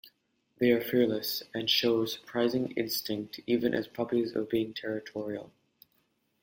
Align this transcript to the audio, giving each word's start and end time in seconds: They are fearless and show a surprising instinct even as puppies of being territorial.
They 0.57 0.71
are 0.71 0.81
fearless 0.81 1.43
and 1.53 1.69
show 1.69 2.01
a 2.01 2.07
surprising 2.07 2.71
instinct 2.71 3.39
even 3.45 3.75
as 3.75 3.87
puppies 3.87 4.35
of 4.35 4.49
being 4.49 4.73
territorial. 4.73 5.51